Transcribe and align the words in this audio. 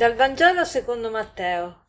Dal 0.00 0.14
Vangelo 0.14 0.64
secondo 0.64 1.10
Matteo. 1.10 1.88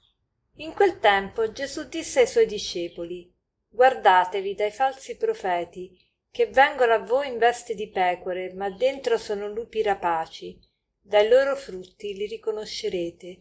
In 0.56 0.74
quel 0.74 1.00
tempo 1.00 1.50
Gesù 1.54 1.88
disse 1.88 2.20
ai 2.20 2.28
suoi 2.28 2.46
discepoli 2.46 3.34
Guardatevi 3.70 4.54
dai 4.54 4.70
falsi 4.70 5.16
profeti, 5.16 5.98
che 6.30 6.48
vengono 6.48 6.92
a 6.92 6.98
voi 6.98 7.30
in 7.30 7.38
veste 7.38 7.74
di 7.74 7.88
pecore, 7.90 8.52
ma 8.54 8.70
dentro 8.70 9.18
sono 9.18 9.48
lupi 9.48 9.82
rapaci. 9.82 10.60
Dai 11.00 11.30
loro 11.30 11.56
frutti 11.56 12.14
li 12.14 12.26
riconoscerete. 12.26 13.38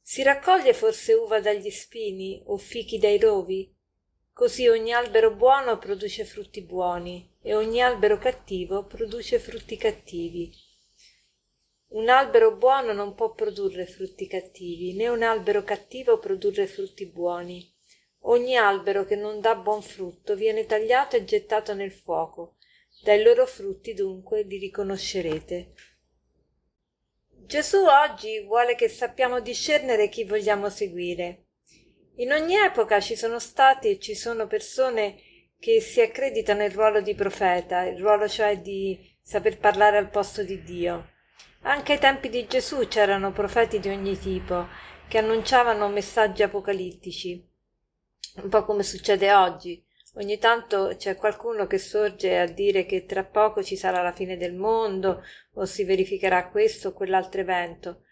Si 0.00 0.22
raccoglie 0.22 0.72
forse 0.72 1.12
uva 1.12 1.38
dagli 1.38 1.68
spini 1.68 2.42
o 2.46 2.56
fichi 2.56 2.98
dai 2.98 3.18
rovi? 3.18 3.70
Così 4.32 4.66
ogni 4.66 4.94
albero 4.94 5.34
buono 5.34 5.76
produce 5.76 6.24
frutti 6.24 6.62
buoni 6.62 7.36
e 7.42 7.54
ogni 7.54 7.82
albero 7.82 8.16
cattivo 8.16 8.86
produce 8.86 9.38
frutti 9.38 9.76
cattivi. 9.76 10.50
Un 11.88 12.08
albero 12.08 12.56
buono 12.56 12.92
non 12.92 13.14
può 13.14 13.32
produrre 13.32 13.86
frutti 13.86 14.26
cattivi, 14.26 14.94
né 14.94 15.08
un 15.08 15.22
albero 15.22 15.62
cattivo 15.62 16.18
produrre 16.18 16.66
frutti 16.66 17.06
buoni. 17.06 17.72
Ogni 18.22 18.56
albero 18.56 19.04
che 19.04 19.14
non 19.14 19.40
dà 19.40 19.54
buon 19.54 19.82
frutto 19.82 20.34
viene 20.34 20.66
tagliato 20.66 21.14
e 21.14 21.24
gettato 21.24 21.74
nel 21.74 21.92
fuoco. 21.92 22.56
Dai 23.04 23.22
loro 23.22 23.46
frutti 23.46 23.94
dunque 23.94 24.42
li 24.42 24.58
riconoscerete. 24.58 25.72
Gesù 27.46 27.84
oggi 27.84 28.40
vuole 28.40 28.74
che 28.74 28.88
sappiamo 28.88 29.38
discernere 29.38 30.08
chi 30.08 30.24
vogliamo 30.24 30.68
seguire. 30.68 31.44
In 32.16 32.32
ogni 32.32 32.56
epoca 32.56 32.98
ci 32.98 33.14
sono 33.14 33.38
stati 33.38 33.90
e 33.90 34.00
ci 34.00 34.16
sono 34.16 34.48
persone 34.48 35.20
che 35.60 35.80
si 35.80 36.00
accreditano 36.00 36.64
il 36.64 36.72
ruolo 36.72 37.00
di 37.00 37.14
profeta, 37.14 37.84
il 37.84 37.98
ruolo 37.98 38.28
cioè 38.28 38.58
di 38.58 38.98
saper 39.22 39.58
parlare 39.58 39.98
al 39.98 40.10
posto 40.10 40.42
di 40.42 40.62
Dio. 40.62 41.14
Anche 41.66 41.94
ai 41.94 41.98
tempi 41.98 42.28
di 42.28 42.46
Gesù 42.46 42.86
c'erano 42.86 43.32
profeti 43.32 43.80
di 43.80 43.88
ogni 43.88 44.16
tipo 44.16 44.68
che 45.08 45.18
annunciavano 45.18 45.88
messaggi 45.88 46.44
apocalittici, 46.44 47.44
un 48.36 48.48
po' 48.48 48.64
come 48.64 48.84
succede 48.84 49.32
oggi. 49.32 49.84
Ogni 50.14 50.38
tanto 50.38 50.94
c'è 50.96 51.16
qualcuno 51.16 51.66
che 51.66 51.78
sorge 51.78 52.38
a 52.38 52.46
dire 52.46 52.86
che 52.86 53.04
tra 53.04 53.24
poco 53.24 53.64
ci 53.64 53.76
sarà 53.76 54.00
la 54.00 54.12
fine 54.12 54.36
del 54.36 54.54
mondo 54.54 55.24
o 55.54 55.64
si 55.64 55.82
verificherà 55.82 56.50
questo 56.50 56.90
o 56.90 56.92
quell'altro 56.92 57.40
evento. 57.40 58.04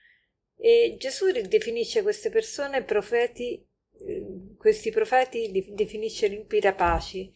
E 0.57 0.97
Gesù 0.99 1.31
definisce 1.31 2.03
queste 2.03 2.31
persone 2.31 2.83
profeti, 2.83 3.65
eh, 4.01 4.57
questi 4.59 4.91
profeti 4.91 5.53
li 5.53 5.65
definisce 5.75 6.27
lupi 6.27 6.59
rapaci. 6.59 7.33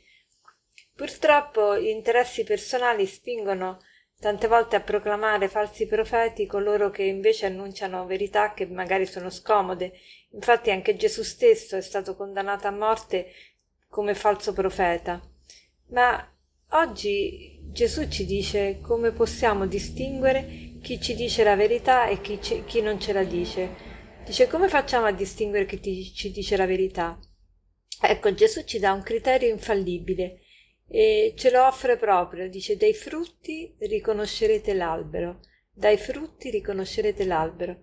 Purtroppo 0.97 1.79
gli 1.79 1.87
interessi 1.87 2.43
personali 2.43 3.07
spingono 3.07 3.79
tante 4.21 4.49
volte 4.49 4.75
a 4.75 4.81
proclamare 4.81 5.49
falsi 5.49 5.87
profeti 5.87 6.47
coloro 6.47 6.91
che 6.91 7.05
invece 7.05 7.47
annunciano 7.47 8.05
verità 8.05 8.53
che 8.53 8.67
magari 8.67 9.07
sono 9.07 9.31
scomode. 9.31 9.93
Infatti 10.33 10.71
anche 10.71 10.97
Gesù 10.97 11.23
stesso 11.23 11.77
è 11.77 11.81
stato 11.81 12.17
condannato 12.17 12.67
a 12.67 12.73
morte 12.73 13.33
come 13.89 14.15
falso 14.15 14.53
profeta. 14.53 15.21
Ma 15.91 16.33
oggi 16.71 17.61
Gesù 17.71 18.09
ci 18.09 18.27
dice 18.27 18.81
come 18.83 19.13
possiamo 19.13 19.67
distinguere 19.67 20.77
chi 20.83 21.01
ci 21.01 21.15
dice 21.15 21.45
la 21.45 21.55
verità 21.55 22.09
e 22.09 22.21
chi, 22.21 22.41
ci, 22.43 22.65
chi 22.65 22.81
non 22.81 23.01
ce 23.01 23.13
la 23.13 23.25
dice. 23.25 23.87
Dice 24.25 24.49
come 24.49 24.69
facciamo 24.69 25.07
a 25.07 25.13
distinguere 25.13 25.65
chi 25.65 25.81
ti, 25.81 26.13
ci 26.13 26.33
dice 26.33 26.57
la 26.57 26.67
verità? 26.67 27.19
Ecco, 28.01 28.35
Gesù 28.35 28.65
ci 28.65 28.79
dà 28.79 28.93
un 28.93 29.03
criterio 29.03 29.49
infallibile 29.49 30.41
e 30.91 31.35
ce 31.37 31.51
lo 31.51 31.67
offre 31.67 31.97
proprio, 31.97 32.49
dice 32.49 32.77
dai 32.77 32.95
frutti 32.95 33.75
riconoscerete 33.79 34.73
l'albero, 34.73 35.41
dai 35.71 35.99
frutti 35.99 36.51
riconoscerete 36.51 37.25
l'albero. 37.25 37.81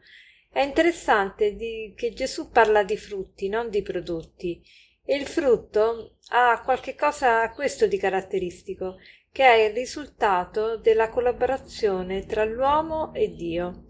È 0.52 0.62
interessante 0.62 1.56
di, 1.56 1.94
che 1.96 2.14
Gesù 2.14 2.50
parla 2.50 2.84
di 2.84 2.98
frutti, 2.98 3.48
non 3.48 3.70
di 3.70 3.82
prodotti, 3.82 4.62
e 5.04 5.16
il 5.16 5.28
frutto 5.28 6.18
ha 6.30 6.62
qualche 6.64 6.96
cosa 6.96 7.48
questo 7.52 7.86
di 7.86 7.98
caratteristico, 7.98 8.98
che 9.32 9.44
è 9.44 9.68
il 9.68 9.74
risultato 9.74 10.78
della 10.78 11.10
collaborazione 11.10 12.26
tra 12.26 12.44
l'uomo 12.44 13.14
e 13.14 13.36
Dio. 13.36 13.84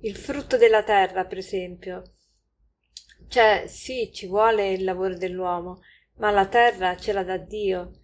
Il 0.00 0.16
frutto 0.16 0.56
della 0.56 0.82
terra, 0.82 1.24
per 1.24 1.38
esempio. 1.38 2.02
Cioè, 3.28 3.64
sì, 3.68 4.10
ci 4.12 4.26
vuole 4.26 4.72
il 4.72 4.84
lavoro 4.84 5.16
dell'uomo, 5.16 5.80
ma 6.16 6.30
la 6.30 6.46
terra 6.46 6.96
ce 6.96 7.12
la 7.12 7.22
dà 7.22 7.38
Dio 7.38 8.01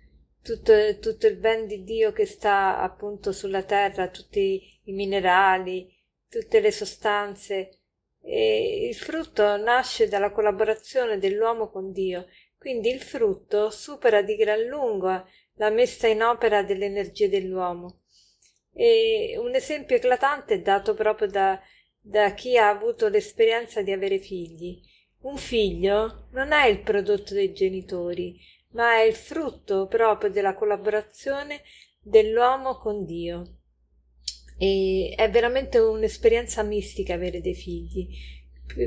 tutto, 0.48 0.98
tutto 0.98 1.26
il 1.26 1.36
ben 1.36 1.66
di 1.66 1.84
Dio 1.84 2.12
che 2.12 2.25
sta 2.25 2.81
appunto 2.81 3.32
sulla 3.32 3.62
terra, 3.62 4.09
tutti 4.09 4.81
i 4.84 4.92
minerali, 4.92 5.94
tutte 6.26 6.60
le 6.60 6.70
sostanze. 6.70 7.81
E 8.22 8.87
il 8.88 8.94
frutto 8.94 9.58
nasce 9.58 10.08
dalla 10.08 10.32
collaborazione 10.32 11.19
dell'uomo 11.19 11.69
con 11.69 11.92
Dio, 11.92 12.26
quindi 12.56 12.91
il 12.91 13.00
frutto 13.00 13.69
supera 13.69 14.22
di 14.22 14.37
gran 14.37 14.62
lungo 14.62 15.26
la 15.54 15.70
messa 15.70 16.06
in 16.06 16.22
opera 16.22 16.62
delle 16.62 16.87
energie 16.87 17.28
dell'uomo. 17.28 18.00
E 18.72 19.37
un 19.38 19.54
esempio 19.54 19.97
eclatante 19.97 20.54
è 20.54 20.60
dato 20.62 20.94
proprio 20.94 21.28
da, 21.28 21.60
da 22.00 22.32
chi 22.32 22.56
ha 22.56 22.70
avuto 22.70 23.08
l'esperienza 23.08 23.82
di 23.82 23.92
avere 23.92 24.19
figli. 24.19 24.81
Un 25.20 25.37
figlio 25.37 26.28
non 26.32 26.53
è 26.53 26.66
il 26.66 26.81
prodotto 26.81 27.34
dei 27.34 27.53
genitori, 27.53 28.38
ma 28.78 28.94
è 28.94 29.00
il 29.00 29.14
frutto 29.14 29.88
proprio 29.88 30.30
della 30.30 30.54
collaborazione 30.54 31.62
dell'uomo 32.00 32.78
con 32.78 33.04
Dio. 33.04 33.56
E 34.56 35.12
è 35.16 35.28
veramente 35.30 35.78
un'esperienza 35.78 36.62
mistica 36.62 37.14
avere 37.14 37.40
dei 37.40 37.54
figli, 37.54 38.08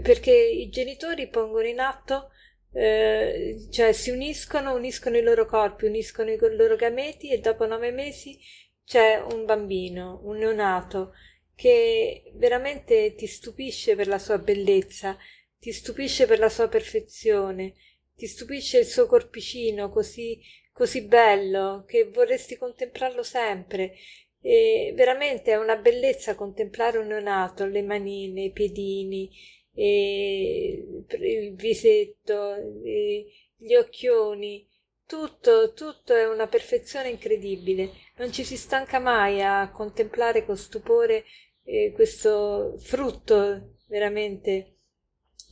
perché 0.02 0.34
i 0.34 0.70
genitori 0.70 1.28
pongono 1.28 1.68
in 1.68 1.80
atto, 1.80 2.30
eh, 2.72 3.68
cioè 3.70 3.92
si 3.92 4.12
uniscono, 4.12 4.74
uniscono 4.74 5.18
i 5.18 5.22
loro 5.22 5.46
corpi, 5.46 5.86
uniscono 5.86 6.32
i 6.32 6.38
loro 6.40 6.78
gameti 6.78 7.30
e 7.30 7.40
dopo 7.40 7.66
nove 7.66 7.92
mesi 7.92 8.40
c'è 8.86 9.22
un 9.22 9.46
bambino, 9.46 10.22
un 10.24 10.38
neonato, 10.38 11.14
che 11.54 12.32
veramente 12.36 13.14
ti 13.16 13.28
stupisce 13.28 13.96
per 13.96 14.08
la 14.08 14.20
sua 14.20 14.38
bellezza, 14.38 15.18
ti 15.60 15.74
stupisce 15.74 16.26
per 16.28 16.40
la 16.40 16.50
sua 16.50 16.70
perfezione, 16.70 17.74
ti 18.22 18.28
stupisce 18.28 18.78
il 18.78 18.86
suo 18.86 19.08
corpicino 19.08 19.90
così, 19.90 20.40
così 20.72 21.08
bello 21.08 21.84
che 21.88 22.12
vorresti 22.12 22.56
contemplarlo 22.56 23.24
sempre. 23.24 23.96
E 24.40 24.94
veramente 24.96 25.52
è 25.52 25.56
una 25.56 25.76
bellezza 25.76 26.36
contemplare 26.36 27.00
un 27.00 27.08
neonato, 27.08 27.66
le 27.66 27.82
manine, 27.82 28.44
i 28.44 28.52
piedini, 28.52 29.28
il 29.74 31.56
visetto, 31.56 32.58
gli 33.58 33.74
occhioni, 33.74 34.68
tutto, 35.08 35.74
tutto 35.74 36.14
è 36.14 36.28
una 36.28 36.46
perfezione 36.46 37.10
incredibile. 37.10 37.90
Non 38.18 38.32
ci 38.32 38.44
si 38.44 38.56
stanca 38.56 39.00
mai 39.00 39.42
a 39.42 39.72
contemplare 39.72 40.46
con 40.46 40.58
stupore 40.58 41.24
eh, 41.64 41.92
questo 41.96 42.76
frutto 42.78 43.78
veramente 43.88 44.76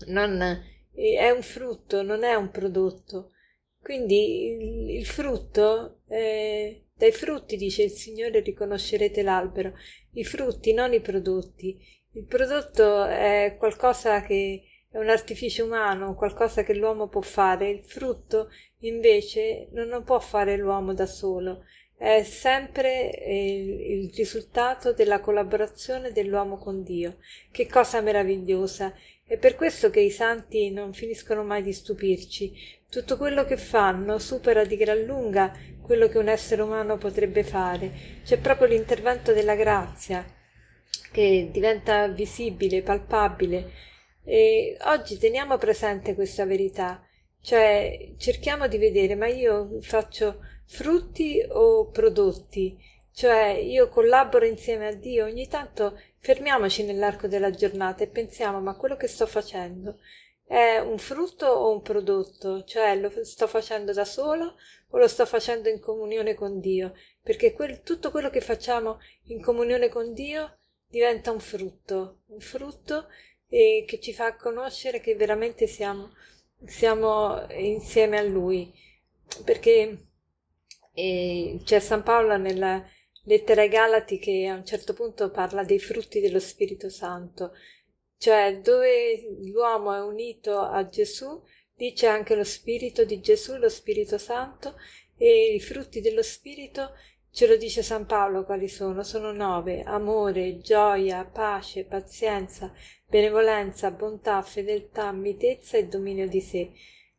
non 0.06 0.78
è 1.00 1.30
un 1.32 1.42
frutto, 1.42 2.02
non 2.02 2.24
è 2.24 2.36
un 2.36 2.50
prodotto. 2.50 3.32
Quindi 3.82 4.98
il, 4.98 5.06
frutto, 5.06 6.02
eh, 6.08 6.88
dai 6.94 7.12
frutti, 7.12 7.56
dice 7.56 7.84
il 7.84 7.92
Signore, 7.92 8.42
riconoscerete 8.42 9.22
l'albero. 9.22 9.74
I 10.14 10.24
frutti, 10.24 10.74
non 10.74 10.94
i 10.94 11.00
prodotti. 11.00 11.80
Il 12.12 12.26
prodotto 12.26 13.06
è 13.06 13.56
qualcosa 13.58 14.22
che 14.24 14.64
è 14.92 14.98
un 14.98 15.10
artificio 15.10 15.66
umano, 15.66 16.16
qualcosa 16.16 16.64
che 16.64 16.74
l'uomo 16.74 17.08
può 17.08 17.22
fare. 17.22 17.70
Il 17.70 17.84
frutto, 17.86 18.50
invece, 18.80 19.70
non 19.72 19.88
lo 19.88 20.04
può 20.04 20.20
fare 20.20 20.58
l'uomo 20.58 20.94
da 20.94 21.06
solo. 21.06 21.64
È 21.96 22.24
sempre 22.24 23.12
eh, 23.12 24.04
il 24.04 24.14
risultato 24.14 24.94
della 24.94 25.20
collaborazione 25.20 26.12
dell'uomo 26.12 26.58
con 26.58 26.84
Dio. 26.84 27.18
Che 27.52 27.68
cosa 27.68 28.02
meravigliosa! 28.02 28.94
È 29.30 29.38
per 29.38 29.54
questo 29.54 29.92
che 29.92 30.00
i 30.00 30.10
santi 30.10 30.72
non 30.72 30.92
finiscono 30.92 31.44
mai 31.44 31.62
di 31.62 31.72
stupirci. 31.72 32.52
Tutto 32.90 33.16
quello 33.16 33.46
che 33.46 33.58
fanno 33.58 34.18
supera 34.18 34.66
di 34.66 34.76
gran 34.76 35.04
lunga 35.04 35.56
quello 35.84 36.08
che 36.08 36.18
un 36.18 36.30
essere 36.30 36.64
umano 36.64 36.98
potrebbe 36.98 37.44
fare. 37.44 38.22
C'è 38.24 38.40
proprio 38.40 38.68
l'intervento 38.68 39.32
della 39.32 39.54
grazia 39.54 40.26
che 41.12 41.50
diventa 41.52 42.08
visibile, 42.08 42.82
palpabile. 42.82 43.72
E 44.24 44.76
oggi 44.86 45.20
teniamo 45.20 45.60
presente 45.60 46.16
questa 46.16 46.46
verità, 46.46 47.00
cioè 47.40 48.14
cerchiamo 48.18 48.68
di 48.68 48.80
vedere, 48.80 49.14
ma 49.14 49.28
io 49.28 49.78
faccio 49.82 50.40
frutti 50.66 51.40
o 51.48 51.92
prodotti? 51.92 52.76
Cioè 53.14 53.50
io 53.50 53.90
collaboro 53.90 54.48
insieme 54.48 54.88
a 54.88 54.94
Dio, 54.96 55.26
ogni 55.26 55.48
tanto 55.48 56.00
fermiamoci 56.20 56.84
nell'arco 56.84 57.28
della 57.28 57.52
giornata 57.52 58.04
e 58.04 58.08
pensiamo 58.08 58.60
ma 58.60 58.76
quello 58.76 58.96
che 58.96 59.08
sto 59.08 59.26
facendo 59.26 60.00
è 60.50 60.80
un 60.80 60.98
frutto 60.98 61.46
o 61.46 61.72
un 61.72 61.82
prodotto? 61.84 62.64
Cioè 62.64 62.96
lo 62.96 63.12
sto 63.24 63.46
facendo 63.48 63.94
da 63.94 64.04
solo 64.04 64.56
o 64.90 64.98
lo 64.98 65.08
sto 65.08 65.28
facendo 65.28 65.70
in 65.70 65.80
comunione 65.80 66.34
con 66.34 66.60
Dio? 66.60 66.96
Perché 67.22 67.54
quel, 67.54 67.84
tutto 67.84 68.10
quello 68.10 68.32
che 68.32 68.42
facciamo 68.42 69.00
in 69.26 69.44
comunione 69.44 69.90
con 69.90 70.12
Dio 70.14 70.58
diventa 70.88 71.32
un 71.32 71.40
frutto, 71.40 72.22
un 72.28 72.40
frutto 72.40 73.10
eh, 73.48 73.84
che 73.88 74.00
ci 74.00 74.12
fa 74.12 74.36
conoscere 74.36 75.00
che 75.02 75.16
veramente 75.16 75.68
siamo, 75.68 76.14
siamo 76.66 77.46
insieme 77.52 78.18
a 78.18 78.24
Lui, 78.24 78.74
perché 79.46 80.08
eh, 80.94 81.60
c'è 81.64 81.80
San 81.80 82.02
Paolo 82.02 82.38
nella 82.38 82.84
lettera 83.30 83.62
ai 83.62 83.70
Galati 83.70 84.18
che 84.18 84.48
a 84.48 84.56
un 84.56 84.66
certo 84.66 84.94
punto 84.94 85.30
parla 85.30 85.64
dei 85.64 85.78
frutti 85.78 86.20
dello 86.20 86.40
Spirito 86.40 86.90
Santo, 86.90 87.52
cioè 88.18 88.60
dove 88.60 89.38
l'uomo 89.44 89.94
è 89.94 90.02
unito 90.02 90.58
a 90.58 90.84
Gesù, 90.88 91.40
dice 91.76 92.08
anche 92.08 92.34
lo 92.34 92.44
Spirito 92.44 93.06
di 93.06 93.20
Gesù, 93.20 93.58
lo 93.58 93.70
Spirito 93.70 94.18
Santo, 94.18 94.74
e 95.16 95.54
i 95.54 95.60
frutti 95.60 96.02
dello 96.02 96.24
Spirito 96.24 96.94
ce 97.30 97.46
lo 97.46 97.56
dice 97.56 97.84
San 97.84 98.08
Paolo 98.08 98.46
quali 98.46 98.68
sono? 98.68 99.04
Sono 99.04 99.32
nove, 99.32 99.84
amore, 99.84 100.58
gioia, 100.58 101.24
pace, 101.24 101.86
pazienza, 101.86 102.74
benevolenza, 103.06 103.92
bontà, 103.92 104.42
fedeltà, 104.42 105.12
mitezza 105.12 105.78
e 105.78 105.86
dominio 105.86 106.28
di 106.28 106.42
sé. 106.42 106.72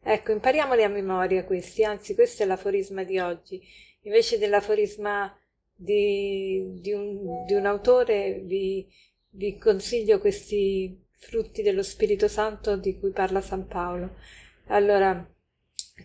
Ecco, 0.02 0.32
impariamoli 0.32 0.82
a 0.82 0.88
memoria 0.88 1.44
questi, 1.44 1.84
anzi 1.84 2.16
questo 2.16 2.42
è 2.42 2.46
l'aforisma 2.46 3.04
di 3.04 3.20
oggi. 3.20 3.62
Invece 4.02 4.38
dell'aforisma 4.38 5.32
di, 5.82 6.78
di, 6.78 6.92
un, 6.92 7.46
di 7.46 7.54
un, 7.54 7.64
autore 7.64 8.42
vi, 8.44 8.86
vi 9.30 9.56
consiglio 9.56 10.20
questi 10.20 11.06
frutti 11.16 11.62
dello 11.62 11.82
Spirito 11.82 12.28
Santo 12.28 12.76
di 12.76 12.98
cui 12.98 13.12
parla 13.12 13.40
San 13.40 13.66
Paolo. 13.66 14.16
Allora, 14.66 15.26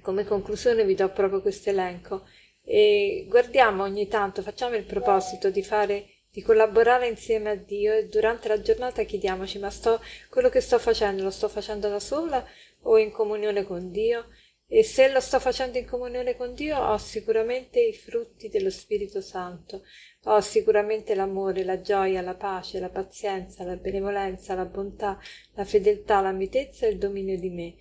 come 0.02 0.24
conclusione 0.24 0.86
vi 0.86 0.96
do 0.96 1.10
proprio 1.10 1.42
questo 1.42 1.70
elenco 1.70 2.26
e 2.64 3.26
guardiamo 3.28 3.84
ogni 3.84 4.08
tanto, 4.08 4.42
facciamo 4.42 4.76
il 4.76 4.86
proposito 4.86 5.50
di 5.50 5.62
fare 5.62 6.08
di 6.32 6.42
collaborare 6.42 7.08
insieme 7.08 7.50
a 7.50 7.56
Dio 7.56 7.94
e 7.94 8.08
durante 8.08 8.48
la 8.48 8.62
giornata 8.62 9.04
chiediamoci 9.04 9.60
ma 9.60 9.70
sto, 9.70 10.02
quello 10.30 10.50
che 10.50 10.62
sto 10.62 10.80
facendo 10.80 11.24
lo 11.24 11.30
sto 11.30 11.48
facendo 11.48 11.90
da 11.90 12.00
sola 12.00 12.46
o 12.84 12.98
in 12.98 13.12
comunione 13.12 13.64
con 13.64 13.92
Dio? 13.92 14.28
E 14.68 14.84
se 14.84 15.12
lo 15.12 15.20
sto 15.20 15.40
facendo 15.40 15.78
in 15.78 15.86
comunione 15.86 16.36
con 16.36 16.56
Dio, 16.56 16.78
ho 16.78 16.98
sicuramente 16.98 17.80
i 17.80 17.94
frutti 17.94 18.50
dello 18.50 18.72
Spirito 18.72 19.22
Santo, 19.22 19.84
ho 20.24 20.42
sicuramente 20.42 21.14
l'amore, 21.14 21.64
la 21.64 21.82
gioia, 21.82 22.22
la 22.22 22.34
pace, 22.34 22.80
la 22.80 22.90
pazienza, 22.90 23.64
la 23.64 23.76
benevolenza, 23.76 24.56
la 24.56 24.66
bontà, 24.66 25.20
la 25.54 25.66
fedeltà, 25.66 26.20
la 26.22 26.32
mitezza 26.32 26.88
e 26.88 26.90
il 26.90 26.98
dominio 26.98 27.38
di 27.38 27.50
me. 27.52 27.76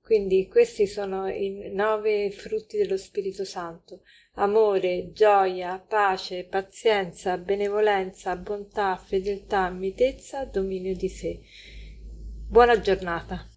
Quindi 0.00 0.48
questi 0.48 0.86
sono 0.86 1.28
i 1.28 1.70
nove 1.72 2.30
frutti 2.30 2.76
dello 2.76 2.96
Spirito 2.96 3.44
Santo. 3.44 4.02
Amore, 4.34 5.12
gioia, 5.12 5.78
pace, 5.78 6.44
pazienza, 6.44 7.38
benevolenza, 7.38 8.36
bontà, 8.36 8.96
fedeltà, 8.96 9.68
mitezza, 9.70 10.44
dominio 10.44 10.94
di 10.94 11.08
sé. 11.08 11.40
Buona 12.48 12.78
giornata. 12.78 13.48